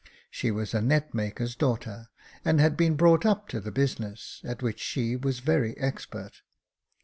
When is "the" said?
3.59-3.69